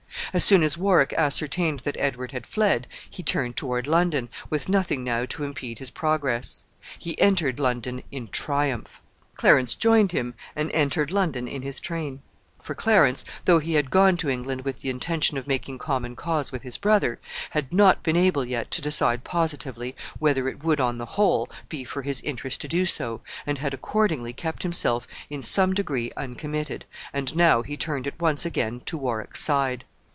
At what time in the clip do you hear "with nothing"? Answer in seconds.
4.49-5.03